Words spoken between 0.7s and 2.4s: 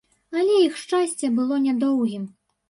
шчасце было нядоўгім.